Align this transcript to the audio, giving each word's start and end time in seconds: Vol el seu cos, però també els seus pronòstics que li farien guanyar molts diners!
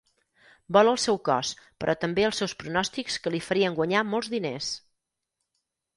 Vol 0.77 0.87
el 0.93 0.97
seu 1.03 1.19
cos, 1.29 1.51
però 1.83 1.95
també 2.05 2.25
els 2.29 2.41
seus 2.43 2.57
pronòstics 2.63 3.21
que 3.27 3.35
li 3.35 3.45
farien 3.49 3.79
guanyar 3.81 4.03
molts 4.15 4.33
diners! 4.37 4.75